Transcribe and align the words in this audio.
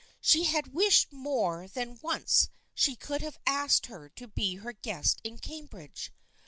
She 0.19 0.45
had 0.45 0.73
wished 0.73 1.13
more 1.13 1.67
than 1.67 1.99
once 2.01 2.45
that 2.45 2.49
she 2.73 2.95
could 2.95 3.21
have 3.21 3.37
asked 3.45 3.85
her 3.85 4.09
to 4.09 4.27
be 4.27 4.55
her 4.55 4.73
guest 4.73 5.21
in 5.23 5.37
Cambridge. 5.37 6.11